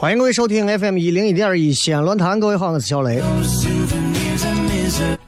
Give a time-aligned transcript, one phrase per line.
[0.00, 3.20] 欢迎各位收听 FM 一零一点一西安论坛，各位好，我是小雷。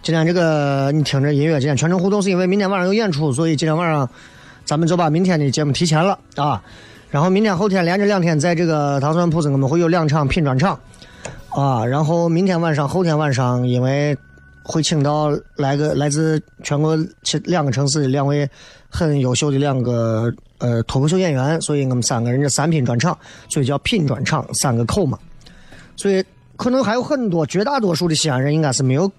[0.01, 4.09] 今天这个你听着音乐，今天全程互动是因为明天晚上有演出，所以今天晚上
[4.65, 6.63] 咱们就把明天的节目提前了啊。
[7.11, 10.79] 然后明天后天连着两天，在这个糖蒜铺子我们会有两场拼专场
[11.49, 11.85] 啊。
[11.85, 14.17] 然后明天晚上、后天晚上，因为
[14.63, 18.49] 会请到来个来自全国其两个城市的两位
[18.89, 25.19] 很优秀的两个呃脱口秀演员，所以我们三个人这三拼专场，所以叫拼专场，三个口嘛。
[25.97, 26.25] 所以
[26.57, 29.11] 可能还有很多绝大多数的西安人应该是没有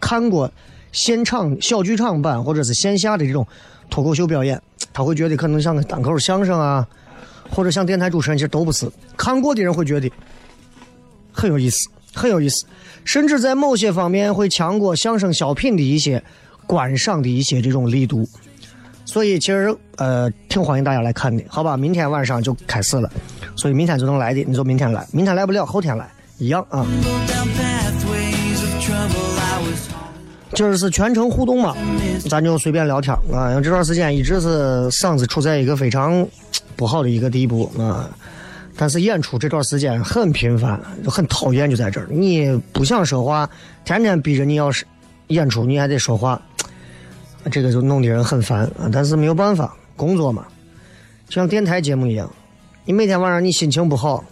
[0.00, 0.50] 看过
[0.92, 3.46] 现场小剧场版或者是线下的这种
[3.90, 4.60] 脱口秀表演，
[4.92, 6.86] 他会觉得可能像个 单口相声啊，
[7.50, 8.90] 或者像电台主持人，其实都不是。
[9.16, 10.10] 看过的人会觉得
[11.32, 12.64] 很有意思，很有意思，
[13.04, 16.22] 甚至在某些方面会强过相声小品的一些
[16.66, 18.28] 观赏的一些这种力度。
[19.06, 21.76] 所以其实呃挺欢迎大家来看的，好吧？
[21.76, 23.10] 明天晚上就开始了，
[23.56, 26.06] 所以明天就能来的，你就明天来，明天来不了后天来
[26.36, 26.84] 一样啊。
[30.54, 31.74] 今儿是全程互动嘛，
[32.30, 33.14] 咱就随便聊天。
[33.32, 33.50] 啊。
[33.50, 36.26] 因为这段时间一直是嗓子处在一个非常
[36.74, 38.08] 不好的一个地步啊，
[38.76, 42.06] 但是演出这段时间很频繁，就很讨厌就在这儿。
[42.10, 43.48] 你不想说话，
[43.84, 44.02] 天。
[44.02, 44.20] 天。
[44.22, 44.86] 逼着你要是
[45.28, 46.40] 演出，你还得说话，
[47.50, 48.88] 这个就弄得人很烦啊。
[48.92, 50.46] 但是没有办法，工作嘛，
[51.28, 52.30] 就像电台节目一样，
[52.84, 54.24] 你每天晚上你心情不好，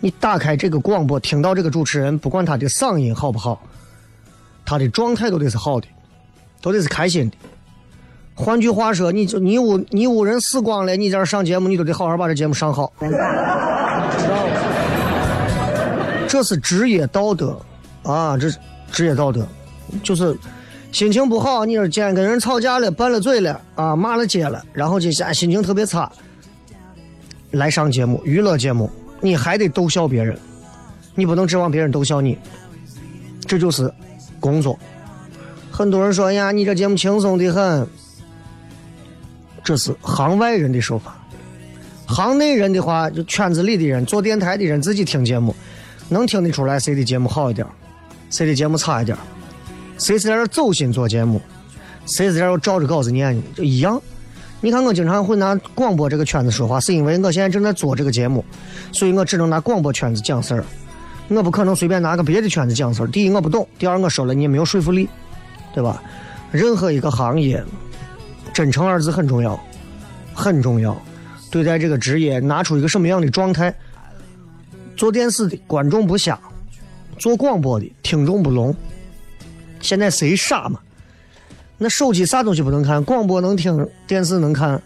[0.00, 3.60] 你打开这个广播，听到这个主持人，不管他的嗓音好不好。
[4.64, 5.88] 他的状态都得是好的，
[6.60, 7.36] 都得是开心的。
[8.36, 12.92] 换句话说，你就你屋你屋人死光了，你在这上节目，你都得好好把这节目上好，
[16.28, 17.60] 这是职业道德
[18.04, 18.58] 啊，这是
[18.92, 19.44] 职业道德，
[20.04, 20.36] 就是
[20.92, 26.10] 心情不好，你说今天跟人吵架了，拌了嘴了啊，骂了街了，然后接下来心情特别差，
[27.52, 28.90] 来上节目娱乐节目，
[29.20, 30.36] 你还得逗笑别人，
[31.14, 32.36] 你不能指望别人逗笑你，
[33.46, 33.92] 这就是
[34.40, 34.78] 工作。
[35.70, 37.86] 很多人说：“哎呀，你这节目轻松的很。”
[39.62, 41.16] 这是行外人的说法，
[42.06, 45.54] 行内人的话，就圈子里的人，做电台的人自己听节目，
[46.08, 47.64] 能听得出来谁的节目好一点，
[48.30, 49.16] 谁的节目差一点，
[50.00, 51.38] 谁是在这走心做节目，
[52.06, 54.00] 谁是在这照着稿子念，就一样。
[54.62, 58.42] 你看，我经常会拿广播这个圈子说话，是因为我现在正在做这个节目，
[58.92, 60.64] 所以我只能拿广播圈子讲事儿。
[61.28, 63.06] 我不可能随便拿个别的圈子讲事儿。
[63.06, 65.06] 第一，我不懂；第二，我说了你也没有说服力，
[65.74, 66.02] 对吧？
[66.50, 67.62] 任何一个行业，
[68.54, 69.58] 真诚二字很重要，
[70.32, 70.98] 很重要。
[71.50, 73.74] 对待这个职业，拿出一个什么样的状态？
[74.96, 76.38] 做电视的观众不瞎，
[77.18, 78.74] 做广播的听众不聋。
[79.80, 80.78] 现在谁傻嘛？
[81.78, 83.02] 那手机啥东西不能看？
[83.02, 84.80] 广播能听，电视能看，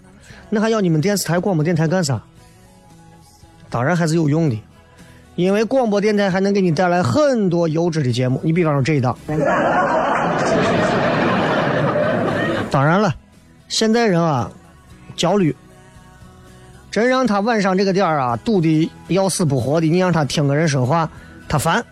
[0.49, 2.23] 那还要你们电视台、广播电台干啥？
[3.69, 4.57] 当然还是有用的。
[5.35, 9.19] 因为广播电台还能给你带来很多优质的节目，你比方说这一档。
[12.71, 13.13] 当然了，
[13.69, 14.49] 现在人啊，
[15.17, 15.57] 焦虑，
[16.89, 21.11] 真让他晚上这个点儿啊堵的要死不活的，你让他听个人说话，
[21.49, 21.85] 他烦，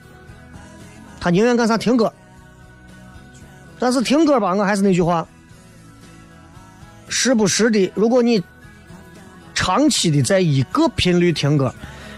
[1.18, 2.12] 他宁愿干啥听歌。
[3.82, 5.26] 但是听歌吧，我还是那句话，
[7.08, 8.40] 时不时的，如果你
[9.54, 11.74] 长期的在一个频率听歌，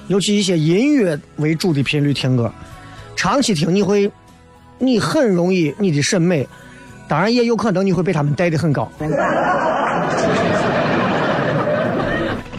[0.09, 2.53] 尤其一些音乐为主的频率听歌，
[3.17, 4.13] 长期听你会，
[4.79, 6.47] 你很容易你的审美，
[7.09, 8.93] 当然也有可能你会被他们带的很高。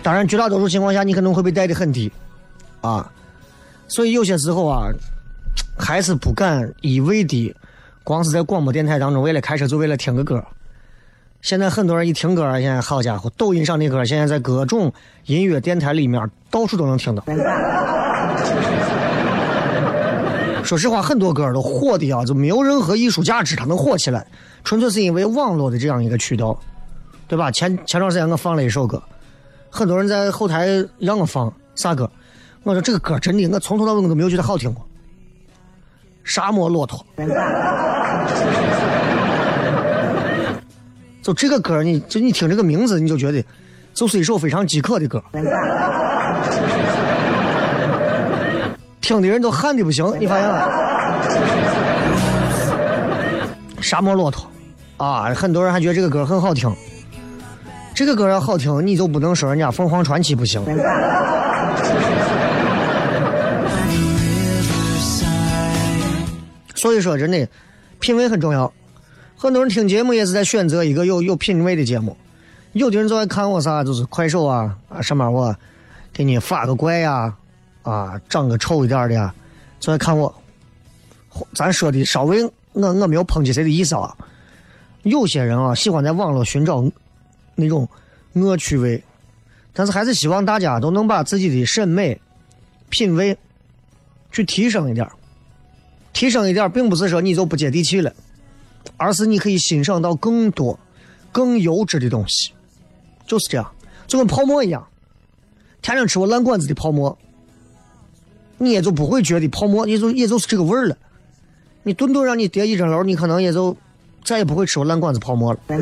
[0.02, 2.12] 当然，绝大多数情况下，你可能会被带的很低，
[2.82, 3.08] 啊，
[3.88, 4.90] 所以有些时候啊，
[5.78, 7.56] 还是不敢一味的，
[8.06, 10.46] 光是在广播电台当中，为了开车就为了听个歌。
[11.42, 14.94] 现在很多人一听歌，现在好家伙，抖音上的歌，现在在各种
[15.26, 17.24] 音乐电台里面到处都能听到。
[20.64, 24.28] 说实话，很多歌都火的啊，就没有任何艺术价值，它能火起来，
[24.64, 26.56] 纯粹是因为网络的这样一个渠道，
[27.28, 27.50] 对吧？
[27.50, 29.02] 前前段时间我放了一首歌，
[29.72, 30.68] 很多人在后台
[31.00, 32.08] 让我放啥歌，
[32.62, 34.88] 我说这个歌真的，我从头到尾我都没有觉得好听过。
[36.26, 37.06] 沙漠骆驼，
[41.22, 43.42] 就这个歌，你就你听这个名字，你就觉得
[43.94, 45.24] 就是一首非常饥渴的歌。
[49.00, 50.68] 听的人都喊的不行，你发现了？
[53.80, 54.50] 沙漠骆驼，
[54.98, 56.76] 啊，很多人还觉得这个歌很好听。
[57.94, 60.60] 这个歌要好听，你就不能说人家凤凰传奇不行。
[66.86, 67.50] 所以说，真的，
[68.00, 68.72] 品味很重要。
[69.36, 72.16] 很多人听节目也是在选择一个有有品位的节目。
[72.74, 75.56] 有的人就爱看我啥，就是快手啊啊上面我
[76.14, 77.36] 给你发个怪呀。
[77.82, 79.34] 啊，长个丑一点的呀，
[79.80, 80.32] 就爱看我。
[81.56, 82.44] 咱说的稍微，
[82.74, 84.16] 我我没有抨击谁的意思啊。
[85.02, 86.86] 有些人啊，喜欢在网络寻找
[87.56, 87.90] 那种
[88.34, 89.04] 恶趣味，
[89.74, 92.22] 但是还是希望大家都能把自己的审美、
[92.90, 93.36] 品味
[94.32, 95.10] 去提升一点
[96.16, 98.12] 提升一点并不是说你就不接地气了，
[98.96, 100.80] 而是你可以欣赏到更多、
[101.32, 102.54] 更优质的东西。
[103.28, 103.72] 就是这样，
[104.08, 104.88] 就跟泡沫一样，
[105.82, 107.16] 天天吃过烂馆子的泡沫。
[108.58, 110.96] 你也就不会觉得泡沫，也就也就是这个味儿了。
[111.84, 113.76] 你顿顿让你叠一整楼，你可能也就
[114.24, 115.60] 再也不会吃过烂馆子泡沫了。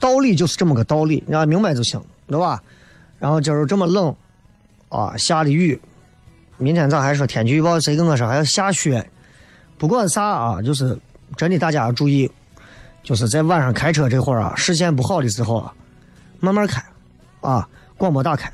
[0.00, 2.60] 道理就是这么个道理，你要明白就行，对吧？
[3.20, 4.12] 然后今儿这么冷，
[4.88, 5.80] 啊，下的雨，
[6.58, 7.78] 明天咋还说天气预报？
[7.78, 9.04] 谁跟我说还要下雪？
[9.78, 10.98] 不管啥啊，就是
[11.36, 12.30] 真的，大家要注意，
[13.02, 15.72] 就是在晚上开车这会儿啊，视线不好的时候啊，
[16.40, 16.82] 慢慢开，
[17.40, 17.68] 啊，
[17.98, 18.50] 广播打开。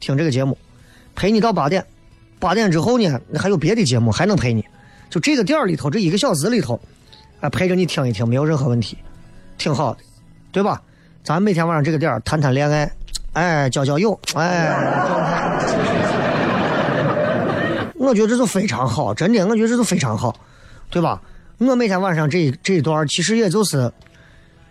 [0.00, 0.58] 听这个节目，
[1.14, 1.84] 陪你到八点，
[2.38, 4.64] 八点之后呢，还有别的节目还能陪你。
[5.08, 6.78] 就这个点儿里头，这一个小时里头，
[7.40, 8.98] 啊，陪着你听一听，没有任何问题，
[9.56, 10.00] 挺好的，
[10.50, 10.82] 对吧？
[11.22, 12.90] 咱每天晚上这个点儿谈谈恋爱，
[13.32, 14.76] 哎，交交友，哎，
[18.04, 20.34] 我觉得这就非常好，真的，我觉得这就非常好，
[20.90, 21.20] 对吧？
[21.58, 23.90] 我每天晚上这这一段，其实也就是，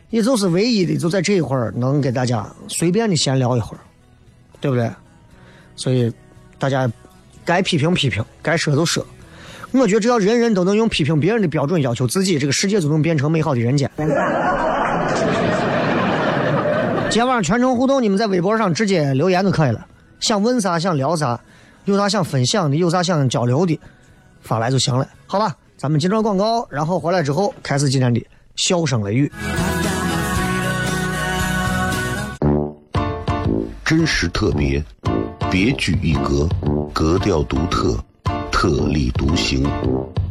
[0.09, 3.79] 也就是唯一的，就在这一会儿能给大家随便的闲聊一会儿，
[4.61, 4.89] 对不对？
[5.75, 6.13] 所以，
[6.59, 6.89] 大家
[7.43, 9.05] 该批评批评，该说就说。
[9.71, 13.89] 我觉得只要人人都能用批评别人的标准要求自己，这个世界就能变成美好的人间。
[17.09, 19.83] 今天晚上全程互动，你们在微博上直接留言就可以了。
[20.19, 21.39] 想问啥，想聊啥，
[21.85, 23.79] 有啥想分享的，有啥想交流的，
[24.41, 25.07] 发来就行了。
[25.25, 28.25] 好吧，咱们接着广告，然后回来之后开始今天的
[28.55, 29.31] 笑声雷雨。
[33.83, 34.83] 真实特别。
[35.51, 36.49] 别具一格，
[36.91, 37.95] 格调独特，
[38.51, 39.63] 特立独行，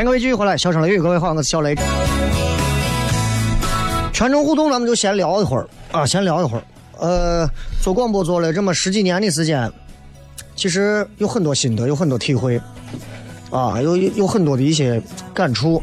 [0.00, 1.74] 欢迎各位继续回来，小声雷雨，各位好，我是小雷。
[4.14, 6.64] 全程互动，咱们就先聊一会儿啊，先聊一会儿。
[6.98, 7.46] 呃，
[7.82, 9.70] 做广播做了这么十几年的时间，
[10.56, 12.58] 其实有很多心得，有很多体会，
[13.50, 15.02] 啊，有有很多的一些
[15.34, 15.82] 感触。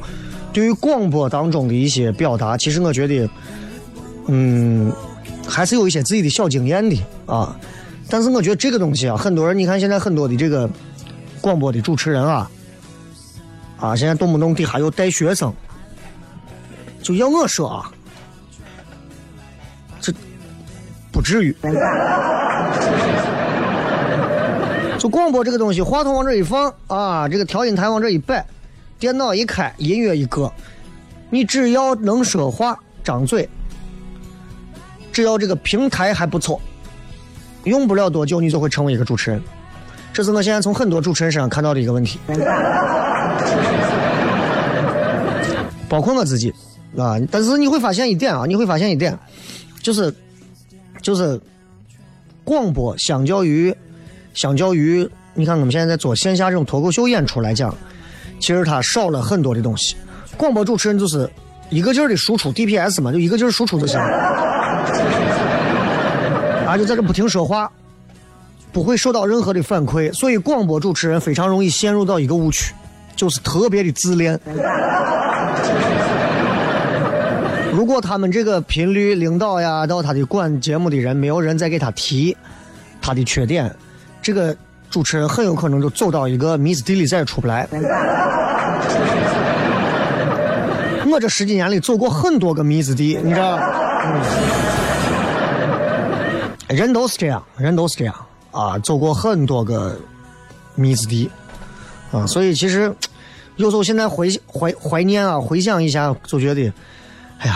[0.51, 3.29] 对于广播当中的一些表达，其实我觉得，
[4.25, 4.91] 嗯，
[5.47, 6.97] 还是有一些自己的小经验的
[7.27, 7.55] 啊。
[8.09, 10.67] 但是我觉得这个东西啊，很多人你看现在很多的这个
[11.39, 12.49] 广播的主持人啊，
[13.79, 15.53] 啊，现在动不动底下有带学生，
[17.01, 17.91] 就要我说啊，
[20.01, 20.11] 这
[21.11, 21.55] 不至于。
[24.97, 28.43] 就广播这个东西，话筒往这一放啊，这个调音台往这一摆，
[28.97, 30.51] 电脑一开，音乐一搁，
[31.29, 33.47] 你只要能说话，张嘴，
[35.11, 36.59] 只要这个平台还不错，
[37.63, 39.39] 用不了多久，你就会成为一个主持人。
[40.11, 42.19] 这是我现在从很多主持人身上看到的一个问题。
[45.89, 46.53] 包括我自己
[46.97, 47.17] 啊。
[47.31, 49.17] 但是你会发现一点啊，你会发现一点，
[49.81, 50.13] 就是
[51.01, 51.39] 就是
[52.43, 53.75] 广播相较于
[54.33, 57.75] 相较于你看我们现在在做线下这种脱口秀演出来讲，
[58.39, 59.95] 其实它少了很多的东西。
[60.37, 61.29] 广播主持人就是
[61.69, 64.05] 一个劲儿的输出 DPS 嘛，就一个劲儿输出就行了，
[66.67, 67.71] 啊，就在这不停说话。
[68.73, 72.75] 不会受到任何的反馈，所以广播主持人非常容易陷入到一个误区，
[73.15, 74.39] 就是特别的自恋。
[77.73, 82.35] 如果他们这个频率领导呀，到他的管节目的人，没有人再给他提
[83.01, 83.73] 他的缺点，
[84.21, 84.55] 这个
[84.89, 87.67] 主持人很有可能就走到一个迷之地里再也出不来。
[91.09, 93.57] 我这十几年里走过很多个迷之地，你知道，
[96.67, 98.15] 人都是这样，人都是这样。
[98.51, 99.95] 啊，走过很多个
[100.73, 101.29] 迷之地，
[102.11, 102.91] 啊，所以其实
[103.57, 106.71] 有时候现在回怀怀念啊，回想一下，就觉得，
[107.39, 107.55] 哎呀，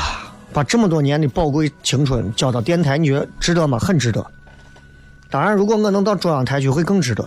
[0.52, 3.78] 把这么多年的宝贵青春交到电台，你觉得值得吗？
[3.80, 4.26] 很值得。
[5.30, 7.26] 当然，如果我能到中央台去，会更值得。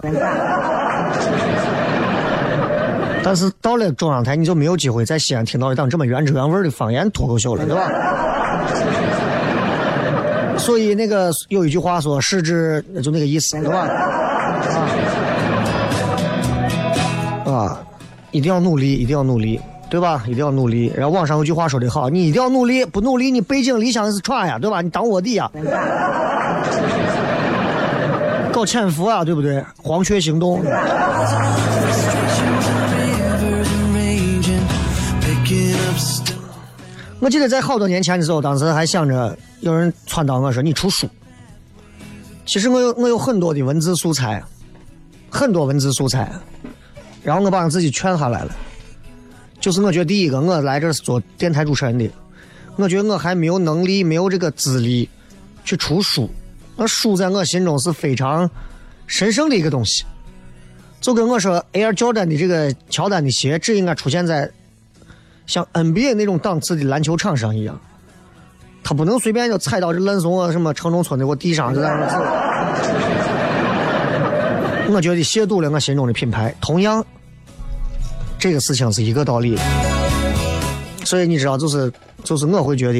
[3.22, 7.88] 但是到了中央台，你就没有机会在西安听到一档这么原汁原味的方言脱口秀了，对吧？
[10.58, 13.80] 所以那个有一句话说“失之”，就那个意思，对吧？
[13.80, 14.60] 啊，
[18.34, 20.24] 一定要努力，一定要努力，对吧？
[20.26, 20.92] 一定要努力。
[20.96, 24.82] 然后网上有句话说的好，你一定要努力，不努力你背井离乡是歘呀，对吧？
[24.82, 25.48] 你当卧底呀，
[28.52, 29.64] 搞潜伏啊，对不对？
[29.80, 30.60] 黄雀行动。
[37.20, 41.08] 我记得在好多年前的时候，当时还想着有人撺掇我说你出书。
[42.44, 44.42] 其实我有我有很多的文字素材，
[45.30, 46.28] 很多文字素材，
[47.24, 48.54] 然后我把我自己劝下来了。
[49.60, 52.08] 就是我觉得第一个，我来这是做电台主持人的，
[52.76, 55.08] 我觉得我还没有能力，没有这个资历
[55.64, 56.30] 去出书。
[56.76, 58.50] 那书在我心中是非常
[59.06, 60.04] 神圣的一个东西，
[61.00, 64.50] 就跟我说 Air Jordan 的这个乔丹的鞋只应该出现在
[65.46, 67.80] 像 NBA 那种档次的篮球场上一样，
[68.82, 72.16] 他不能随便就踩到这烂怂啊什么城中村的我地上就在那走。
[74.88, 76.54] 我觉得亵渎了我心中的品牌。
[76.60, 77.04] 同样，
[78.38, 79.58] 这个事情是一个道理。
[81.04, 82.98] 所以你知道，就是就是我会觉得，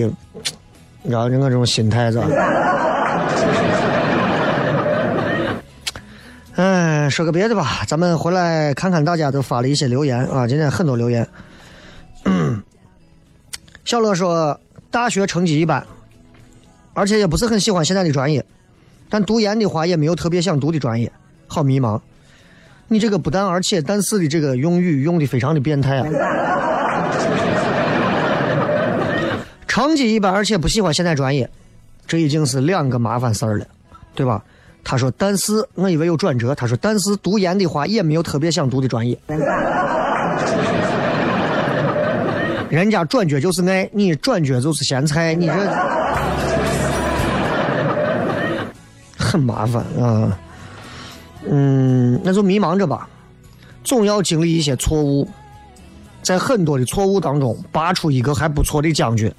[1.03, 2.27] 你知道我这种心态是吧？
[6.57, 11.27] 哎，说个别的吧，咱们回来看看大家都发了一些留言啊，今天很多留言。
[13.85, 14.59] 小乐说，
[14.91, 15.85] 大学成绩一般，
[16.95, 18.45] 而且也不是很喜欢现在的专业，
[19.09, 21.11] 但读研的话也没有特别想读的专业，
[21.55, 22.01] 好迷茫。
[22.89, 26.07] 你这个不但而且但是的这个用语用的非常的变态啊！
[29.69, 31.49] 成绩一般，而且不喜欢现在专业，
[32.07, 33.67] 这已经是两个麻烦事儿了，
[34.15, 34.43] 对吧？
[34.83, 36.55] 他说，但是我以为有转折。
[36.55, 39.17] 他说，但是读研的话也没有特别想读的专业。
[42.69, 45.55] 人家转角就是爱，你转角就是咸菜，你这
[49.17, 50.37] 很麻烦啊。
[51.49, 53.09] 嗯那就迷茫着吧，
[53.83, 55.29] 总要经历一些错误，
[56.23, 59.33] 在很多的错误当中拔出一个还不错的将军。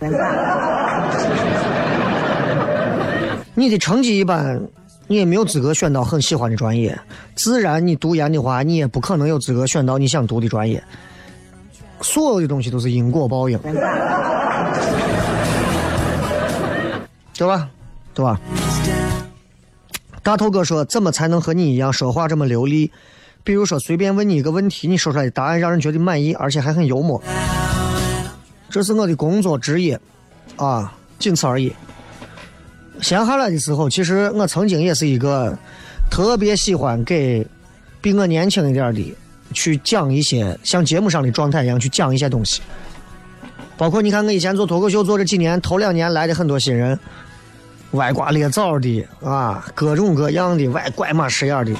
[3.55, 4.61] 你的成绩一般，
[5.07, 6.97] 你也没有资格选到很喜欢的专业，
[7.35, 10.83] 自然你读研的话，你也不可能有资格选到你想读的专业。
[12.01, 13.57] 所有的东西都是因果报应，
[17.33, 17.69] 对吧？
[18.13, 18.39] 对吧？
[20.25, 22.89] 大头哥说：“怎么才能和你一样说话这么流利？
[23.43, 27.21] 比如说，随便问你一个问题，你说出来的答案让人觉得满意，而且还很幽默。
[28.71, 29.99] 这是我的工作职业，
[30.55, 31.71] 啊，仅此而已。
[33.03, 35.55] 闲下来的时候，其实我曾经也是一个
[36.09, 37.45] 特别喜欢给
[38.01, 39.15] 比我年轻一点的。”
[39.53, 42.61] 去讲一些像节目上的状态一样去讲一些东西，
[43.77, 46.99] 包括你看我以前做脱口秀做这几年，头两年来的很多新人，
[47.95, 51.73] 歪瓜裂枣的啊，各种各样的歪拐马式样的，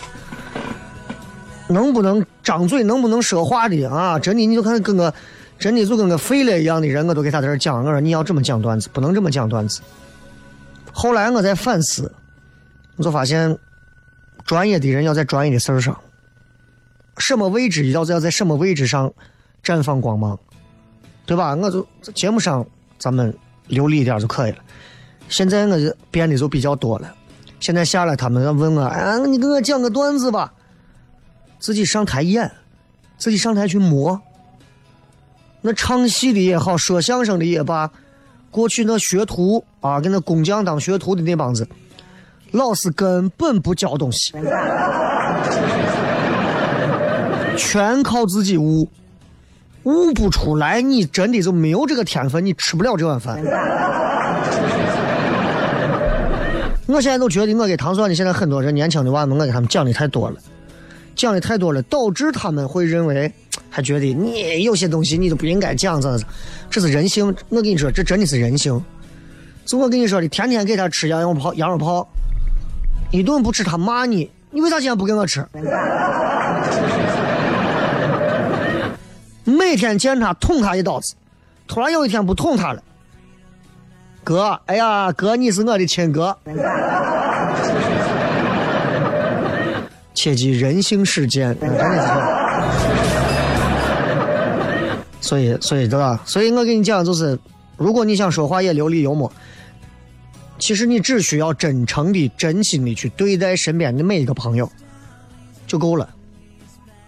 [1.68, 4.18] 能不能张嘴能不能说话的啊？
[4.20, 5.14] 真的你就看跟个
[5.58, 9.82] 真的就跟个废了一样的人，我都给他在这讲，我说你要这么讲段子，不能这么讲段子。
[10.92, 12.12] 后来我在反思，
[12.96, 13.58] 我就发现，
[14.46, 15.98] 专业的人要在专业的事儿上。
[17.18, 19.14] 什么位置要要在什么位置上
[19.64, 20.38] 绽放光芒，
[21.26, 21.56] 对吧？
[21.56, 22.66] 我就节目上
[23.00, 23.34] 咱们
[23.68, 24.58] 流利一点就可以了。
[25.29, 27.13] 现在我就变的就比较多了。
[27.60, 30.51] 现在下来他们要问我，哎，你给我讲个段子吧。
[31.58, 32.51] 自己上台演，
[33.17, 34.22] 自己上台去磨。
[35.62, 37.89] 那唱戏的也好，说相声的也罢，
[38.51, 41.67] 过去那学徒啊，跟那工匠当学徒的那帮子，
[42.51, 44.31] 老师根本不教东西。
[47.57, 48.88] 全靠自己悟，
[49.83, 53.42] 悟不出来，你真的就没有这个天分，你吃不了这碗饭。
[56.88, 60.38] 我现在都觉得，我给唐蒜的现在很多人年轻的娃们，我给他们讲的太多了，
[61.16, 63.32] 讲的太多了，导致他们会认为，
[63.70, 66.20] 还觉得你有些东西你都不应该讲，这
[66.70, 67.36] 这是人性。
[67.50, 68.80] 我跟你说，这真的是人性。
[69.66, 72.08] 就我跟你说的，天天给他吃羊肉泡，羊肉泡，
[73.12, 75.44] 一顿不吃他骂你，你为啥今天不给我吃？
[79.44, 81.16] 每天见他捅他一刀子，
[81.68, 82.84] 突然有一天不捅他了。
[84.25, 86.35] 哥，哎呀，哥，你是我的亲哥。
[90.16, 92.07] 切记人性世间，真的是。
[95.22, 96.20] 所以，所以，对吧？
[96.25, 97.38] 所以我跟你讲，就是，
[97.77, 99.31] 如果你想说话也流利幽默，
[100.57, 104.68] 其实你只需要真诚的、真心的去对待身边的每一个朋友，
[105.68, 106.09] 就够了。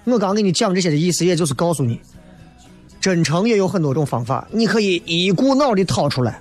[0.03, 1.99] 我刚给你讲这些的意思，也就是告诉你。
[3.01, 6.39] 真诚也有很多种方法，你可以一股脑的掏出来，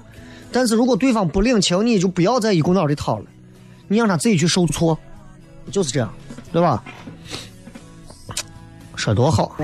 [0.52, 3.24] 但是如果对方不领情，你就不要再一股脑的掏了，
[3.88, 4.98] 你让他自己去受挫，
[5.70, 6.10] 就是这样，
[6.52, 6.82] 对吧？
[8.94, 9.54] 说多好。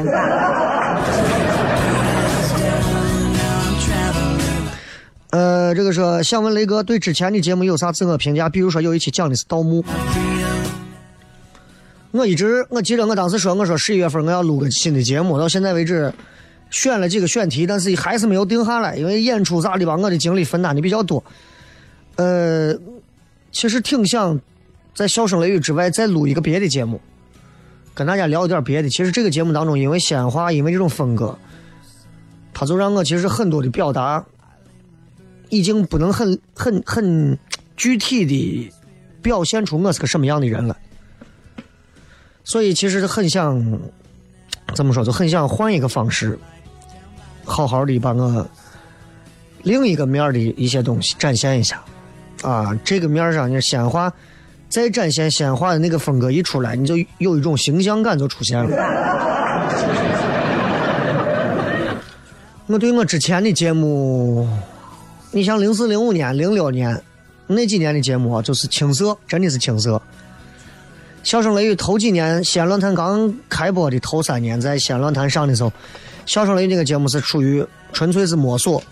[5.31, 8.51] 呃，这个说想问雷哥对之前的节目有啥自我评价？
[8.51, 9.83] 比如说有一期讲的是盗墓，
[12.11, 16.13] 我一直我记得我当时说我说十一月份我要录个新的节目，到现在为止。
[16.73, 21.23] 选了几个选题，但是还是没有定下来，因为演出啥的吧，我的精力分担的比较多。
[22.17, 22.75] 呃，
[23.53, 24.41] 其实挺想
[24.95, 26.99] 在《笑声雷雨》之外再录一个别的节目，
[27.95, 28.89] 跟大家聊一点别的。
[28.89, 31.39] 其实这个节目当中，因为鲜花，因为这种风格，
[32.55, 34.25] 他就让我其实很多的表达
[35.51, 37.39] 已经不能很很很
[37.77, 38.73] 具体的
[39.21, 40.75] 表现出我是个什么样的人了。
[42.45, 43.81] 所以其实很想
[44.75, 46.39] 怎么说，就很想换一个方式。
[47.45, 48.47] 好好的把我
[49.63, 51.83] 另一个面的一些东西展现一下，
[52.43, 54.13] 啊，这个面上你鲜花
[54.69, 58.71] 再展现鲜花的那个风格一出来，你就有一种形象感就出现了。
[62.67, 64.49] 我对我之前的节目，
[65.31, 67.01] 你像零四、零五年、零六年
[67.47, 70.01] 那几年的节目，就是青涩，真的是青涩。
[71.23, 75.73] 笑声雷雨头几年西安论坛刚开播的头三年，在西安论坛上的时候。
[76.27, 78.83] 笑声雷这个节目是属于纯粹是摸索，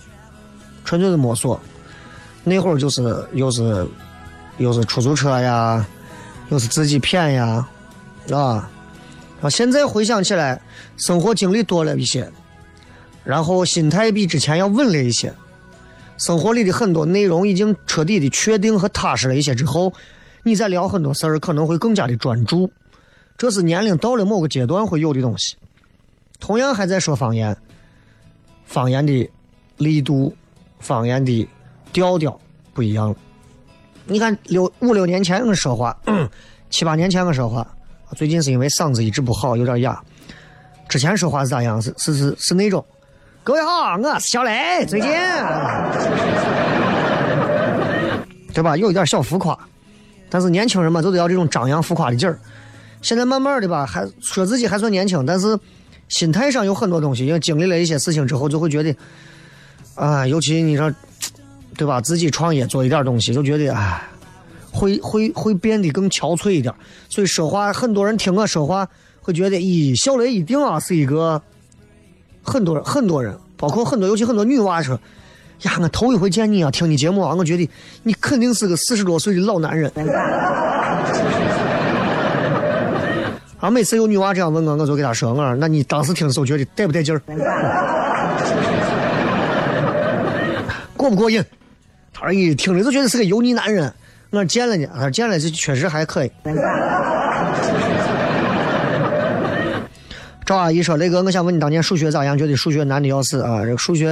[0.85, 1.61] 纯粹是摸索。
[2.43, 3.87] 那会儿就是又是
[4.59, 5.87] 又是出租车呀，
[6.49, 7.69] 又是自己骗呀，
[8.33, 8.71] 啊！
[9.40, 10.61] 啊，现在回想起来，
[10.97, 12.31] 生活经历多了一些，
[13.25, 15.33] 然后心态比之前要稳了一些，
[16.19, 19.93] 生活里的很多内容已经彻底的确定和踏实了一些之后，
[20.43, 22.71] 你再聊很多事儿可能会更加的专注。
[23.38, 25.57] 这是年龄到了某个阶段会有的东西。
[26.40, 27.57] 同样还在说方言，
[28.64, 29.31] 方言的
[29.76, 30.35] 力度、
[30.81, 31.48] 方言的
[31.92, 32.40] 调调
[32.72, 33.16] 不一样了。
[34.07, 35.96] 你看六五六年前我说话，
[36.70, 37.64] 七八年前我说话，
[38.16, 40.03] 最近是因为嗓子一直不好，有点哑。
[40.88, 41.81] 之前说话是咋样？
[41.81, 42.85] 是是是是那种。
[43.44, 44.85] 各位好，我是小雷。
[44.87, 45.11] 最近，
[48.53, 48.76] 对吧？
[48.76, 49.57] 有一点小浮夸，
[50.29, 52.38] 但是年轻人嘛，就得要这种张扬浮夸的劲儿。
[53.03, 55.59] 现在慢慢的吧，还说自己还算年轻，但是
[56.11, 58.94] 心态上有很多东西，因为经历了一些事情之后，就会觉得，
[59.94, 60.92] 啊，尤其你说，
[61.79, 61.99] 对吧？
[62.03, 64.03] 自己创业做一点东西，就觉得，哎，
[64.70, 66.75] 会会会变得更憔悴一点。
[67.09, 68.87] 所以说话，很多人听我说话，
[69.23, 71.40] 会觉得，咦，小雷一定啊是一个。
[72.42, 74.99] 很多人，很多人，包括很多，尤其很多女娃说
[75.62, 77.68] ：“呀，我头一回见你啊，听你节目啊，我觉得
[78.03, 79.92] 你肯定是个四十多岁的老男人。”
[83.61, 87.20] 啊，每次有女娃这样问我，我就给她说：“我说，那你当时听的时候觉得带不带劲儿？
[90.96, 91.44] 过不过瘾？”
[92.14, 93.92] 她说：“一听着就觉得是个油腻男人。”
[94.31, 96.33] 我说：“见了呢。”她说：“见了，这确实还可以。”
[100.46, 102.38] 赵阿姨说：“雷哥，我想问你，当年数学咋样？
[102.38, 103.62] 觉得数学难的要死啊！
[103.62, 104.11] 这个数学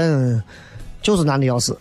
[1.01, 1.75] 就是难的要死。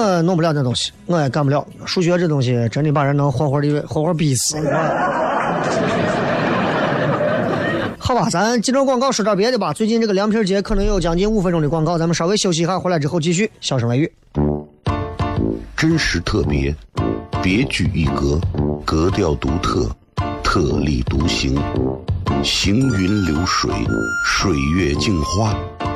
[0.00, 1.66] 我弄不了那东西，我也干不了。
[1.84, 4.56] 数学这东西真的把人能活活的活活逼死。
[7.98, 9.72] 好吧，咱进着广告说点别的吧。
[9.72, 13.50] 最近这个凉皮节可能有将近五分钟的广告，咱们稍微休息一下，回来之后继续。
[13.60, 14.12] 笑声雷雨，
[15.76, 16.74] 真实特别，
[17.42, 18.40] 别具一格，
[18.84, 19.88] 格调独特。”
[20.42, 21.56] 特立独行，
[22.42, 23.70] 行云流水，
[24.26, 25.54] 水月镜花，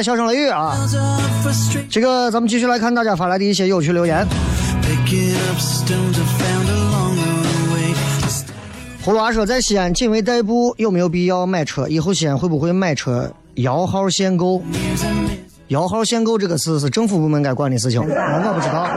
[0.00, 0.74] 来，笑声雷雨啊！
[1.90, 4.26] 这个咱们继续来看大家发来的一些有趣留言。
[9.04, 11.86] 葫芦娃说，在西安仅为代步，有没有必要买车？
[11.86, 14.62] 以后西安会不会买车摇号限购？
[15.68, 18.88] 摇号限购这个事是政府部门该管的事情，我不知道。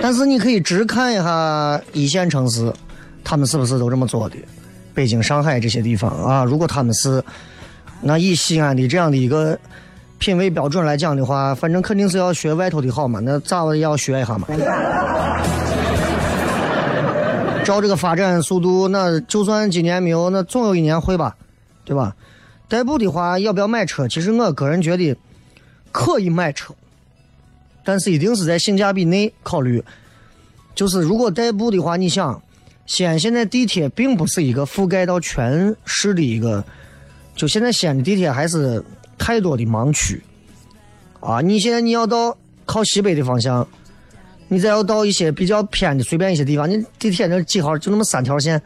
[0.00, 2.72] 但是你可以直看一下一线城市，
[3.24, 4.36] 他们是不是都这么做的？
[4.94, 7.20] 北京、上海这些地方啊，如果他们是。
[8.00, 9.58] 那以西安的这样的一个
[10.18, 13.20] 品味标准来讲的话，反正肯定是要学外头的好嘛。
[13.20, 14.46] 那咋也要学一下嘛。
[17.64, 21.36] 照这个发展速度，那就算今年没有，那总有一年会吧，
[21.84, 22.16] 对吧？
[22.66, 24.08] 代步的话，要不要买车？
[24.08, 25.14] 其实我个人觉得
[25.92, 26.74] 可以买车，
[27.84, 29.84] 但是一定是在性价比内考虑。
[30.74, 32.40] 就是如果代步的话，你想，
[32.86, 36.64] 西安现在地铁并不是一个覆盖到全市的一个。
[37.38, 38.84] 就现在西安的地铁还是
[39.16, 40.20] 太多的盲区，
[41.20, 41.40] 啊！
[41.40, 43.64] 你现在你要到靠西北的方向，
[44.48, 48.60] 你再要到一些比较偏的随便一些地方，你地铁那几号就那么三条线，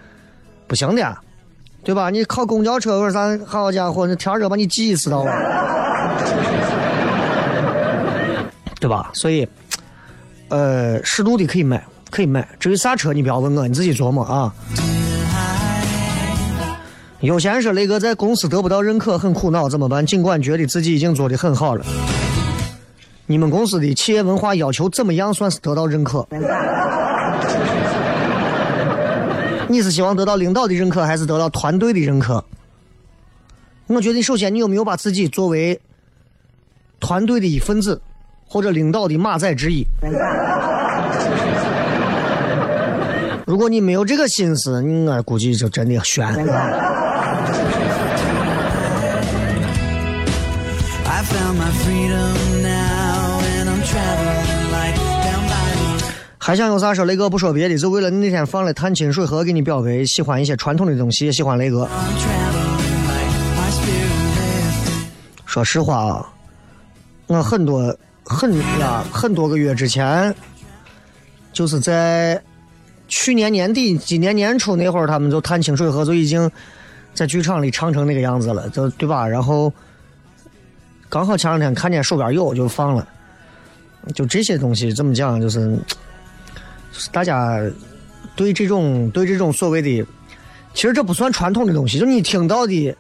[0.66, 1.18] 不行的，
[1.84, 2.08] 对吧？
[2.08, 5.30] 你靠公交车或者啥，好家伙，那天热把你挤死到了，
[8.80, 9.10] 对吧？
[9.12, 9.46] 所以，
[10.48, 12.48] 呃，适度的可以买，可以买。
[12.58, 14.50] 至于啥车，你不要问我，你自己琢磨啊。
[17.22, 20.04] 有闲说：“雷哥在公司得不到认可，很苦恼，怎么办？
[20.04, 21.86] 尽管觉得自己已经做的很好了。
[23.26, 26.26] 你们公司的企业文化要求怎么样算是得到认可？
[29.68, 32.44] 你是希望得到领导的认可，还是得到团队的认可？
[33.86, 35.80] 我觉得，首先你有没有把自己作为
[36.98, 38.02] 团队的一份子，
[38.48, 39.86] 或者领导的马仔之一？
[43.46, 46.26] 如果你没有这个心思，我估计就真的悬。”
[56.44, 57.04] 还想有啥说？
[57.04, 61.88] 雷哥不说别的，就为了你那天放了探清水河给你表白，喜欢一些传统的东西，也喜欢雷哥。
[65.46, 66.28] 说实话啊，
[67.28, 70.34] 我很多很呀很多个月之前，
[71.52, 72.42] 就是在
[73.06, 76.50] 去年年底、今年年初那会儿，他们就探清水河就已经
[77.14, 79.28] 在剧场里唱成那个样子了，就对吧？
[79.28, 79.72] 然后
[81.12, 83.06] 刚好前两天看见手边有就放了，
[84.14, 85.38] 就这些东西怎么讲？
[85.38, 85.78] 就是
[87.12, 87.60] 大家
[88.34, 90.02] 对这种对这种所谓的，
[90.72, 92.96] 其实这不算传统的东西，就你听到的，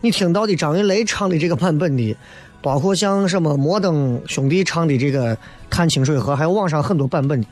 [0.00, 2.16] 你听到的张云雷唱的这个版本的，
[2.62, 5.34] 包括像什么摩登兄弟唱的这个
[5.68, 7.48] 《探清水河》，还有网上很多版本的，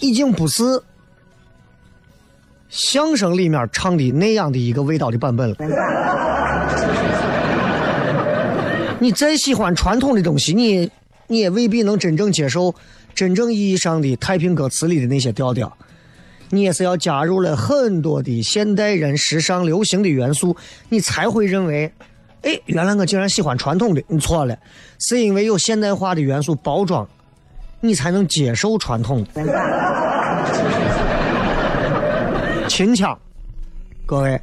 [0.00, 0.62] 已经不是
[2.68, 5.56] 相声里面唱的那样的一个味道的版本了。
[9.00, 10.90] 你再喜欢传统的东西，你
[11.28, 12.74] 你也未必能真正接受
[13.14, 15.72] 真正意义上的太平歌词里的那些调调。
[16.50, 20.56] 你也是要加入了很多的现代人时尚流行的元素，
[20.88, 21.92] 你才会认为，
[22.42, 24.02] 哎，原来我竟然喜欢传统的。
[24.08, 24.58] 你错了，
[24.98, 27.06] 是因为有现代化的元素包装，
[27.80, 29.44] 你才能接受传统的。
[32.66, 33.16] 秦腔，
[34.06, 34.40] 各位，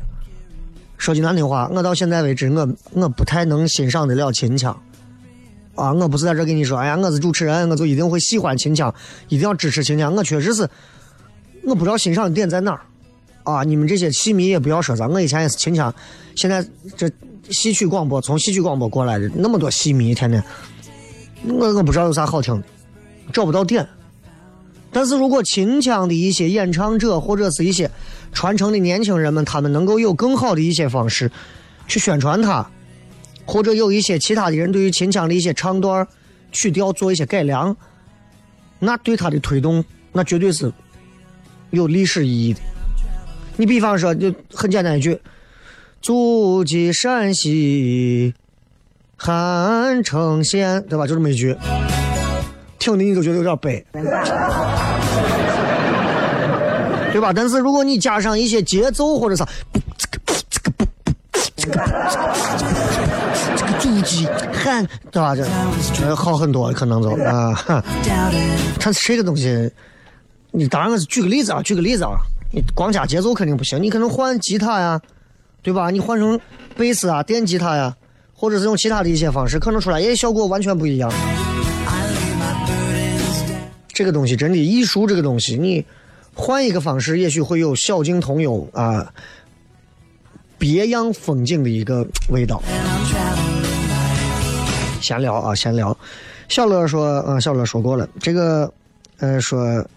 [0.97, 4.75] 说句难听话，我到现在为止，我我不太能欣赏得了秦腔。
[5.75, 8.93] 啊，我不是在这跟你说，哎呀，我是主持人，我就一定会喜欢秦腔，
[9.27, 10.15] 一定要支持秦腔。
[10.15, 10.67] 我确实是，
[11.63, 12.81] 我不知道欣赏的点在哪儿。
[13.43, 15.93] 啊，你们这些戏迷也不要说啥，我以前也是秦腔，
[16.35, 17.11] 现在这
[17.49, 20.43] 戏曲广播从戏曲广播过来的，那么多戏迷，天天，
[21.47, 22.63] 我我不知道有啥好听的，
[23.33, 23.85] 找不到点。
[24.95, 27.91] 但是如果秦腔的一些演唱者或者是一些
[28.31, 31.29] 传承的年轻人们，他们能够有更好的一些方式
[31.85, 32.65] 去宣传它，
[33.43, 36.07] 或者有一些其他的人对于秦腔的一些唱段
[36.53, 37.75] 曲调做一些改良，
[38.79, 40.71] 那对它的推动，那绝对是
[41.71, 42.61] 有历史意义的。
[43.57, 45.19] 你比方说，就很简单一句
[46.01, 48.33] ：“祖籍陕西
[49.17, 51.05] 汉城县”，对吧？
[51.05, 51.53] 就这么一句，
[52.79, 53.85] 听的你都觉得有点悲，
[57.11, 57.31] 对吧？
[57.33, 59.47] 但是如果你加上一些节奏或者啥，
[59.97, 60.07] 这
[61.69, 61.81] 个
[63.55, 65.35] 这个祖籍汉，对吧？
[65.35, 65.45] 这
[65.93, 67.83] 这好很多，可能就啊，哈
[68.79, 69.71] 它是这个东西。
[70.51, 72.11] 你当然我是举个例子啊，举个例子啊。
[72.51, 75.01] 你光加节奏肯定不行，你可能换吉他呀，
[75.61, 75.89] 对吧？
[75.89, 76.39] 你换成
[76.77, 77.93] 贝斯啊、电吉他呀，
[78.33, 81.11] 或者是用其他的一些方式，可能出来也效果完全不一样。
[83.95, 85.85] 这个东西真的艺术，这个东西你
[86.33, 89.09] 换一个方式，也许会有小径同游啊，
[90.57, 92.61] 别样风景的一个味道。
[94.99, 95.97] 闲聊啊，闲聊。
[96.49, 98.71] 小乐说，嗯，小乐说过了，这个，
[99.19, 99.87] 呃，说。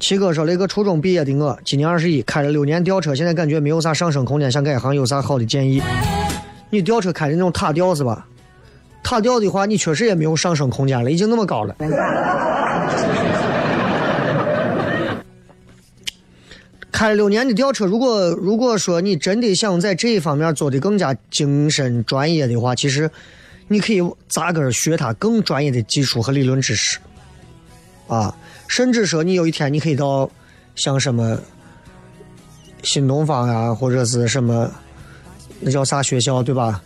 [0.00, 5.80] 七哥说：“那个初中毕业的我，今年二十一，开了六年吊车，现在感觉没有啥上升空间，想改行，有啥好的建议？
[6.68, 8.26] 你吊车开的那种塔吊是吧？
[9.02, 11.76] 塔吊的话，你确实也没有上升空间了，已经那么高了。
[17.04, 23.10] 开六年的吊车，如果如果说你真的想在这一方面做的更加精深专业的话，其实
[23.68, 26.98] 你可以扎根学它更专业的技术和理论知识，
[28.08, 28.34] 啊。”
[28.68, 30.30] 甚至说，你有一天你可以到
[30.76, 31.38] 像什么
[32.82, 34.70] 新东方呀，或者是什么
[35.60, 36.82] 那叫啥学校对吧？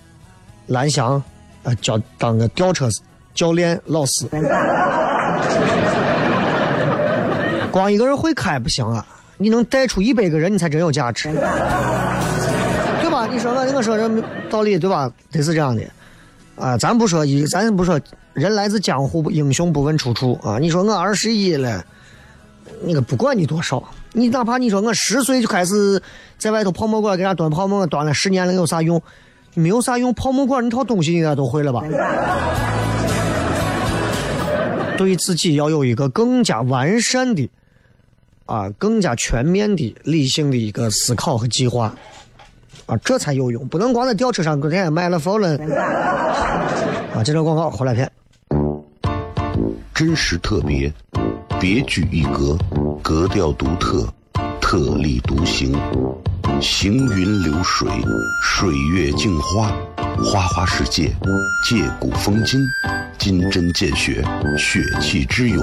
[0.67, 1.23] 蓝翔
[1.63, 2.89] 啊，教当个吊车
[3.35, 4.27] 教练老师。
[7.71, 9.07] 光一个人会开不行啊，
[9.39, 11.31] 你能带出一百个人，你才真有价值，
[13.01, 13.27] 对吧？
[13.33, 15.11] 你说我我说这道理对吧？
[15.31, 15.83] 得是这样的
[16.57, 17.99] 啊，咱不说一，咱不说。
[18.35, 20.59] 人来自江湖，英雄不问出处啊！
[20.61, 21.85] 你说我二十一了，
[22.85, 26.01] 那个不管你多少，你哪怕你说我十岁就开始
[26.39, 29.03] 在外头泡沫馆给人家端泡沫，端了十年了，有啥用？
[29.55, 31.83] 没有啥用，泡沫馆那套东西应该都会了吧？
[34.97, 37.51] 对自己要有一个更加完善的
[38.49, 41.95] 啊，更加全面的理性的一个思考和计划
[42.87, 45.55] 啊，这才有用，不能光在吊车上跟人家买了否了
[47.15, 47.23] 啊！
[47.23, 48.11] 接着广告，后来片。
[49.95, 50.91] 真实特别，
[51.61, 52.57] 别具一格，
[53.03, 54.09] 格调独特，
[54.63, 55.77] 特立独行，
[56.63, 57.87] 行云流水，
[58.43, 59.71] 水月镜花，
[60.25, 61.15] 花花世界，
[61.69, 62.61] 借古风今，
[63.19, 64.25] 金针见血，
[64.57, 65.63] 血气之勇，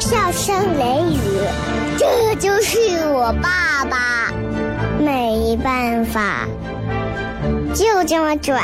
[0.00, 1.18] 笑声雷雨，
[1.98, 2.78] 这就是
[3.08, 4.30] 我爸爸，
[5.00, 6.46] 没办法，
[7.74, 8.62] 就这么拽。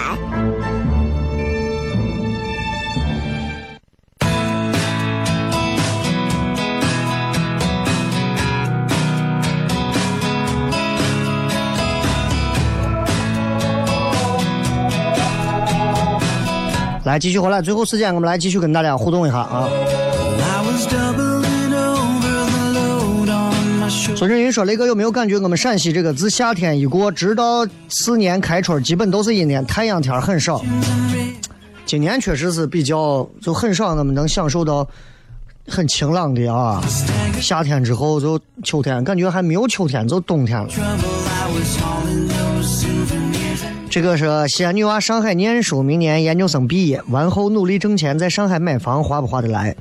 [17.04, 19.68] 来继续回来，最后时间我们来继续跟大家互动一下啊。
[24.14, 30.62] 孙振云说：“雷哥有没有感觉我们陕西这个自夏天一过，直到次年开春，基本都是阴天，太阳天很少。
[31.84, 34.86] 今年确实是比较就很少，我们能享受到
[35.66, 36.80] 很晴朗的啊。
[37.40, 40.68] 夏天之后就秋天，感觉还没有秋天就冬天了。
[43.90, 49.74] 这个是西安女娃上海念书，明年研究生毕业，完后努力挣钱，在上海买房，划不划得来？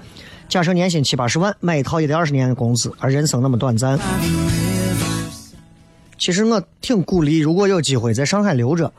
[0.51, 3.97] 假设年薪七八十万，买一套也得二十年的工资，而人生那么短暂。
[6.17, 8.91] 其实我挺鼓励，如果有机会在上海留着，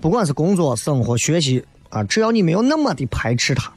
[0.00, 3.72] 不管是工作、生活、学习啊，只要你没有那么的排斥它，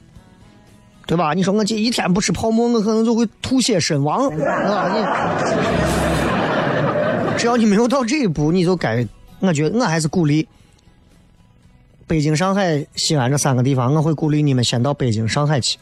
[1.04, 1.34] 对吧？
[1.34, 4.88] 你说我这一天不吃泡馍，我可能就会吐血身亡啊！
[7.26, 9.04] 你只要你没有到这一步，你就该，
[9.40, 10.46] 我觉得我还是鼓励
[12.06, 15.76] 北京、上海、西安这三个地方，我会鼓励你们先到北京、上海去，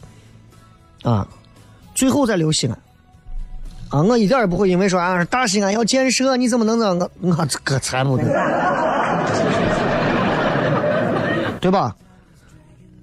[1.03, 1.27] 啊，
[1.95, 2.77] 最后再留西安。
[3.89, 6.87] 啊，我一点也不会因为说啊大西安要建设，你怎么能这？
[6.89, 8.25] 我我可才不对，
[11.61, 11.95] 对吧？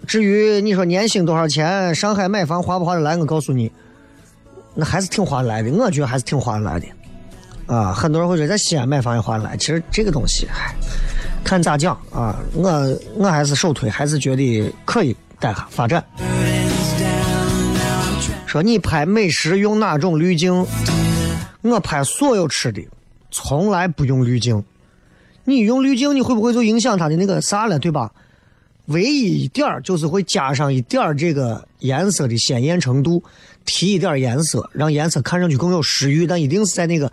[0.06, 3.16] 至于你说年薪多少钱，上海买房划不划得来？
[3.16, 3.72] 我告诉你，
[4.74, 6.86] 那还是挺划得来的，我觉得还是挺划得来的。
[7.66, 10.74] 啊，很多人会觉得在西安买房也划得来，其实这个东西，唉，
[11.42, 12.38] 看咋讲啊。
[12.52, 12.70] 我
[13.14, 16.04] 我还是首推，还是觉得可以待下发展。
[18.54, 20.64] 说你拍美食用哪种滤镜？
[21.62, 22.80] 我拍所有吃的，
[23.32, 24.62] 从来不用滤镜。
[25.42, 28.12] 你用滤镜，你会不会就影响它的那个啥了，对吧？
[28.84, 33.20] 唯一一点就是会加上一点这个颜色的鲜艳程度，
[33.64, 37.10] 提一点颜色，让颜色看上去更有食欲，但一定是在那个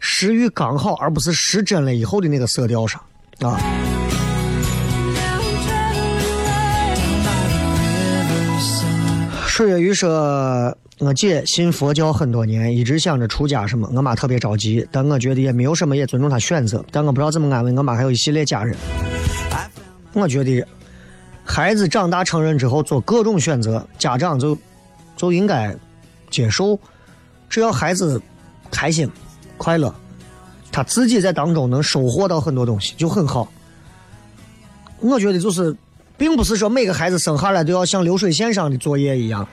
[0.00, 3.00] 食欲刚好，而不是失真了以后的那个色调上
[3.42, 3.60] 啊。
[9.60, 13.86] 水月鱼说：“我姐信佛教很多年，一直想着出家什么。
[13.94, 16.82] 我妈特别着急，但我觉得也没有什么，也尊重她选择。
[16.90, 18.74] 但我不知道怎么安慰我妈，还有一系列家人。
[20.14, 20.66] 我觉得
[21.44, 24.56] 孩子长大成人之后做各种选择，家长就
[25.14, 25.76] 就应该
[26.30, 26.80] 接受，
[27.50, 28.18] 只要孩子
[28.70, 29.06] 开心、
[29.58, 29.94] 快乐，
[30.72, 33.46] 他自己在当中能收获到很多东西，就很好。
[35.00, 35.76] 我觉得就是，
[36.20, 39.48] 并不是说每个孩子生下来都要像流水线上的作业一样，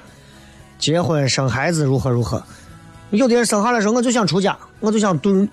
[0.78, 2.44] 结婚生孩子如何如何。
[3.12, 5.48] 有的人生下来说我就想出家，我就想遁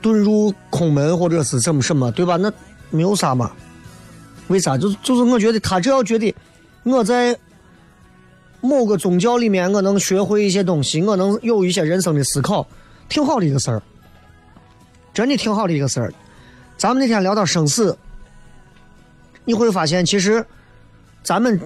[0.00, 2.36] 遁入空门或者是什么什么，对吧？
[2.36, 2.52] 那
[2.90, 3.50] 没有啥嘛。
[4.46, 4.78] 为啥？
[4.78, 6.32] 就就是我觉得他只要觉得
[6.84, 7.36] 我在
[8.60, 12.64] 某个宗教里面，我能学会一些东西，我能有一些人生的思考，
[13.08, 13.82] 挺好的一个事儿，
[15.12, 16.14] 真的挺好的一个事儿。
[16.76, 17.98] 咱们那天聊到生死，
[19.44, 20.44] 你会发现，其实
[21.22, 21.60] 咱们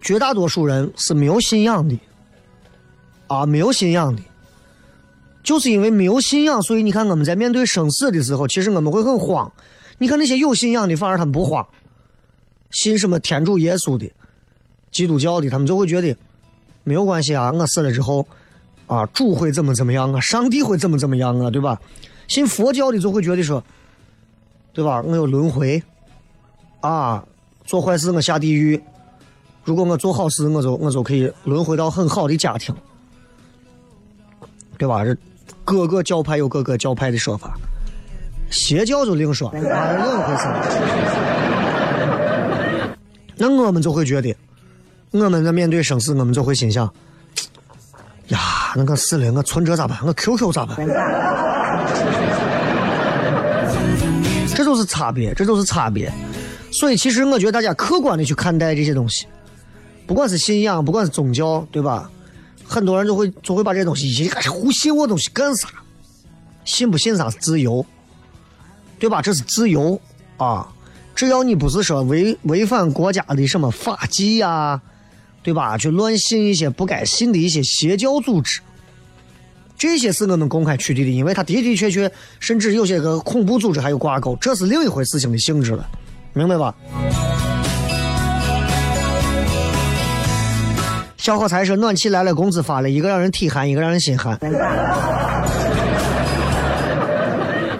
[0.00, 1.98] 绝大多数人是没有信仰的，
[3.26, 4.22] 啊，没有信仰的，
[5.42, 9.50] 就是因为没有信仰，所以你看我们在面对生死的时候，其实我们会很慌。
[9.98, 11.66] 你看那些有信仰的，反而他们不慌。
[12.70, 14.10] 信什么天主耶稣的、
[14.90, 16.16] 基督教的，他们就会觉得
[16.82, 18.26] 没有关系啊，我死了之后
[18.86, 21.80] 啊，主会怎么怎么样啊，上帝会怎么怎么样啊，对吧？
[22.26, 23.62] 信佛教的就会觉得说，
[24.72, 25.00] 对吧？
[25.02, 25.80] 我有轮回
[26.86, 27.24] 啊，
[27.64, 28.78] 做坏事我下地狱，
[29.64, 32.74] 如果我做好事，我就我就可以轮回到很好的家庭，
[34.76, 35.02] 对吧？
[35.02, 35.16] 这
[35.64, 37.54] 各个教派有各个教派的说法，
[38.50, 39.66] 邪教就另说，啊，另一
[40.24, 40.46] 回事。
[43.36, 44.36] 那我们就会觉得，
[45.10, 46.84] 我们在面对生死，我们就会心想，
[48.28, 48.38] 呀，
[48.76, 49.98] 那个死了，我存折咋办？
[50.04, 50.76] 我 QQ 咋办？
[54.54, 56.12] 这就是差别，这就是差别。
[56.74, 59.26] 所以，其实我觉得大家客观的去看待这些东西，
[60.08, 62.10] 不管是信仰，不管是宗教，对吧？
[62.66, 65.68] 很多人就会就会把这些东西一开始胡信我东西干啥？
[66.64, 67.86] 信不信啥是自由，
[68.98, 69.22] 对吧？
[69.22, 70.00] 这是自由
[70.36, 70.68] 啊！
[71.14, 74.82] 只要你不是说违违反国家的什么法纪呀，
[75.44, 75.78] 对吧？
[75.78, 78.60] 去乱信一些不该信的一些邪教组织，
[79.78, 82.10] 这些是我们公开取缔的，因为它的的确确，
[82.40, 85.88] 甚至有些个恐怖组织还有挂钩，这是另一回事情的性质了，
[86.34, 86.74] 明白吧？
[91.16, 94.38] 小伙才说暖气来了，工资发了，一个让人体寒，一个让人心寒。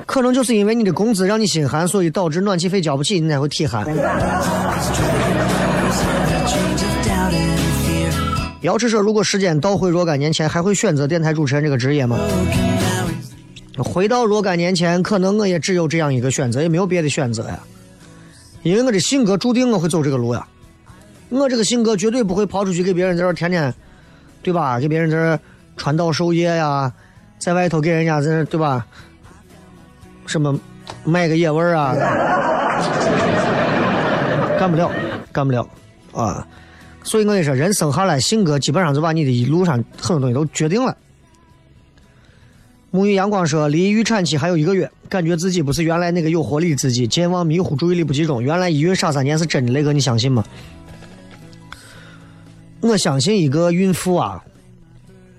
[0.07, 3.85] 可能就是因为你的工资让你心寒，所以导致暖气费交不起，你才会体寒。
[8.63, 12.17] 姚志说：“如果时间倒回若干年前，还会选择电台主持人这个职业吗？”
[13.77, 17.59] 回到若干年前，可能我也只有这样一个选择，也没有别的选择呀。
[18.65, 20.45] 因为我的性格注定我会走这个路呀。
[21.29, 23.73] 我这个性格绝对不会跑出去给别人在这天天，
[24.43, 24.81] 对吧？
[24.81, 25.39] 给别人在这
[25.77, 26.93] 传道授业呀，
[27.39, 28.85] 在外头给人家在这对吧？
[30.27, 30.59] 什么
[31.05, 31.95] 卖个野味儿啊？
[34.59, 34.91] 干不了，
[35.33, 35.69] 干不了
[36.13, 36.47] 啊！
[37.03, 40.97] 所以我跟你说，人生下来性格基本上就把你的一路上很多东西都决定了。
[42.95, 48.41] 沐浴阳光说，离预产期还有一个月，感觉自己不是原来那个有活力的自己，健忘、迷糊、注意力不集中。
[48.41, 50.45] 原来一孕傻三年是真的，雷哥你相信吗？
[52.83, 54.41] 我相信一个孕妇啊，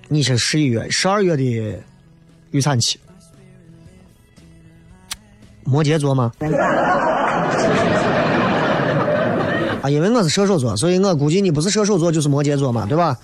[0.09, 1.79] 你是十一月、十二月的
[2.51, 2.99] 预产期。
[5.63, 6.33] 摩羯座吗？
[9.81, 13.17] 啊，因为我是射手座，所以我估计你不是射手座就是摩羯座嘛，对吧？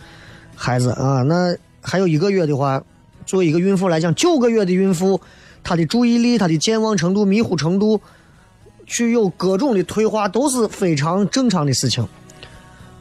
[0.55, 2.81] 孩子啊，那还有一个月的话，
[3.25, 5.21] 作为一个孕妇来讲，九个月的孕妇，
[5.63, 8.01] 她的注意力、她的健忘程度、迷糊程度，
[8.85, 12.07] 具有各种的退化，都是非常正常的事情。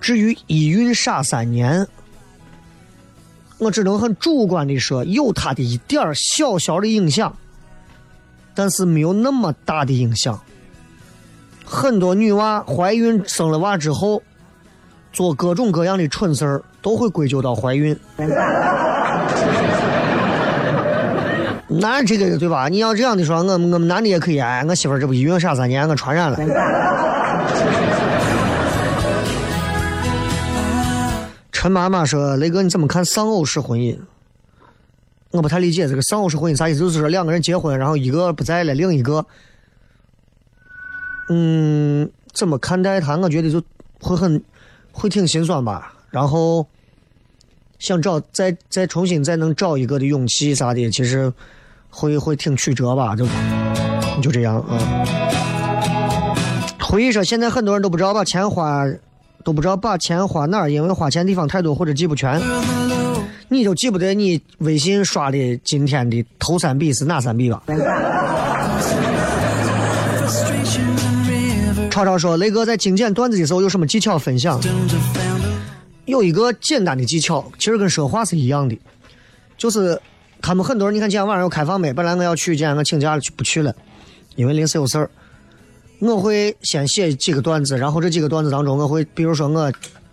[0.00, 1.86] 至于一孕傻三年，
[3.58, 7.36] 我只能很主观的说，有它的一点儿小小的影响，
[8.54, 10.40] 但是没有那么大的影响。
[11.64, 14.22] 很多女娃怀孕生了娃之后，
[15.12, 17.96] 做各种各样的蠢事儿，都会归咎到怀孕。
[21.72, 22.68] 那这个对吧？
[22.68, 26.36] 你要这样的说，我我们男的也可以哎，我媳妇儿这不一孕傻三年，我传染了。
[31.52, 33.96] 陈妈妈说：“雷哥，你怎么看丧偶式婚姻？
[35.30, 36.80] 我不太理解这个丧偶式婚姻啥意思？
[36.80, 39.24] 就是说两个人结婚，然后一个不在了，另一个，
[41.28, 43.16] 嗯，怎么看待他？
[43.18, 43.62] 我觉得就
[44.00, 44.42] 会很
[44.90, 45.92] 会挺心酸吧。
[46.08, 46.66] 然后
[47.78, 51.32] 想找再再重新再能找一个的勇气啥的，其实
[51.90, 53.14] 会会挺曲折吧。
[53.14, 53.26] 就
[54.22, 54.78] 就这样啊。
[56.80, 58.86] 回忆说，现在很多人都不知道把钱花。”
[59.42, 62.38] 都不知道把钱花哪儿，因为花钱地方太多或者记不全，
[63.48, 67.62] 你就记不得你微信刷的今天的头三笔是哪三笔吧？
[71.90, 74.60] 超超说：“雷哥在精简段子的时候有什么技巧分享？
[76.04, 78.78] 有一个简单的技巧，其实跟说话是一样的，
[79.56, 79.98] 就是
[80.42, 81.92] 他们很多人，你看今天晚上有开放没？
[81.92, 83.74] 本来我要去，今天我请假了，去不去了，
[84.36, 85.10] 因为临时有事儿。”
[86.00, 89.70] 我会先写几个段子，然后这几个段子当中，我会比如说我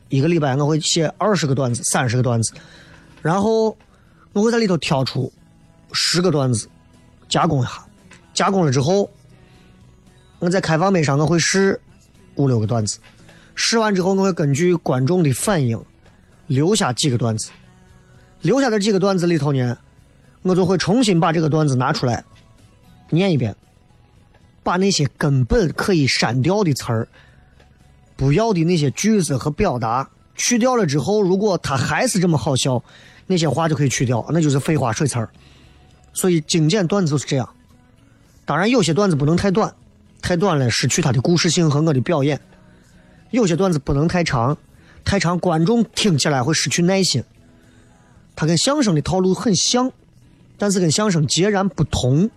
[0.09, 2.51] 一个礼拜我会写二十个段子、三十个段子，
[3.21, 3.73] 然后
[4.33, 5.31] 我会在里头挑出
[5.93, 6.67] 十个段子，
[7.29, 7.85] 加工一下，
[8.33, 9.09] 加工了之后，
[10.39, 11.79] 我在开放麦上我会试
[12.35, 12.99] 五六个段子，
[13.55, 15.81] 试完之后我会根据观众的反应
[16.47, 17.49] 留下几个段子，
[18.41, 19.77] 留下的几个段子里头呢，
[20.47, 22.23] 我就会重新把这个段子拿出来
[23.09, 23.55] 念一遍。
[24.63, 27.07] 把那些根本可以删掉的词儿、
[28.17, 32.83] 不要的那些句子和表达去掉了之后，如果它还是这么好笑，
[33.27, 35.29] 那些话就可以去掉，那就是废话水词儿。
[36.11, 37.47] 所以精简段子就是这样。
[38.43, 39.73] 当然，有些段子不能太短，
[40.21, 42.37] 太短了失去它的故事性和我的表演；
[43.31, 44.57] 有些段子不能太长，
[45.05, 47.23] 太长观众听起来会失去耐心。
[48.35, 49.89] 它跟相声的套路很像，
[50.57, 52.29] 但是跟相声截然不同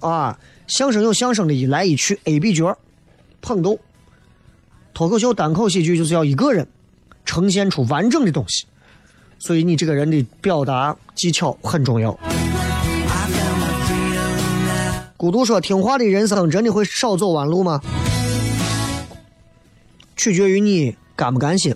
[0.00, 0.38] 啊。
[0.66, 2.78] 相声有相声的一来一去，A B 角，
[3.40, 3.78] 捧逗。
[4.94, 6.68] 脱口秀单口喜剧就是要一个人
[7.24, 8.66] 呈现出完整的东西，
[9.38, 12.16] 所以你这个人的表达技巧很重要。
[15.16, 17.80] 孤独说：“听话的人生真的会少走弯路吗？
[20.16, 21.74] 取决于你甘不甘心。”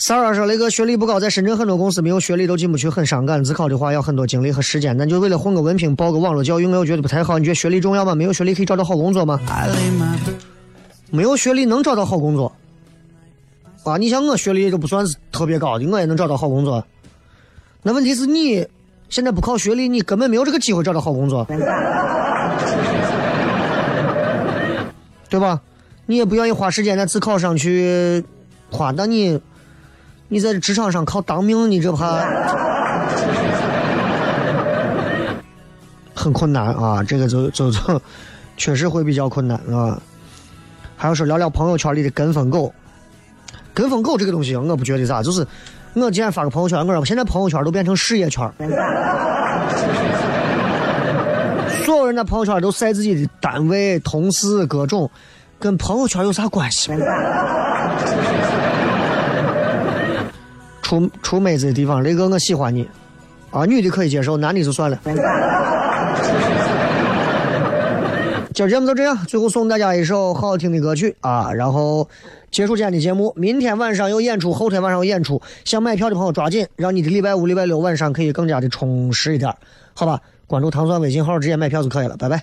[0.00, 3.44] 三二说：“雷哥，学历不高，在深圳很多公司没有学历都进不去，很伤感。
[3.44, 7.38] 自考的话要很多精力和时间，但就为了混个文凭，报个网络教育，我又觉得不太好。
[7.38, 8.14] 你觉得学历重要吗？
[8.14, 9.38] 没有学历可以找到好工作吗？
[11.10, 12.50] 没有学历能找到好工作？
[13.84, 16.82] 啊，你像我学历都不算是特别高的，我也能找到好工作。
[17.82, 18.66] 那问题是你
[19.10, 21.46] 现在不靠学历，你根本没有这个机会找到好工作，
[25.28, 25.60] 对吧？
[26.06, 28.24] 你也不愿意花时间在自考上去
[28.70, 29.38] 花，那你。”
[30.32, 32.24] 你在职场上靠当命，你这怕
[36.14, 37.02] 很困难啊！
[37.02, 38.00] 这个就就就
[38.56, 40.00] 确实会比较困难啊。
[40.96, 42.72] 还有说聊聊朋友圈里的跟风狗，
[43.74, 45.44] 跟风狗这个东西我不觉得咋，就是
[45.94, 48.48] 我今天发个朋友圈，我说现在朋友圈都变成事业圈，
[51.84, 55.10] 所有人在朋友圈都晒自己的单位、同事各种，
[55.58, 56.92] 跟朋友圈有啥关系？
[60.90, 62.88] 出出妹子的地方，雷哥我喜欢你，
[63.52, 64.98] 啊，女的可以接受，男的就算了。
[68.52, 72.08] 今儿节目就这样，最后送大家一首好听的歌曲啊，然后
[72.50, 73.32] 结束今天的节目。
[73.36, 79.54] 明天晚上有演出，后天晚上有演出，想买票的朋友抓紧，让你的礼拜五、礼拜六晚上可以更加的充实一点，
[79.94, 80.18] 好吧？
[80.48, 82.42] 关注糖蒜微信号，直接买票就可以了，拜拜。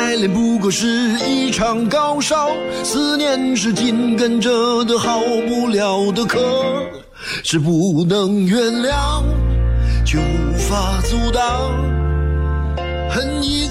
[0.00, 0.86] 爱恋不过是
[1.28, 2.48] 一场高烧，
[2.82, 6.38] 思念是紧跟着的好不了的咳，
[7.44, 9.22] 是不能原谅，
[10.06, 11.70] 却无法阻挡，
[13.10, 13.69] 恨一。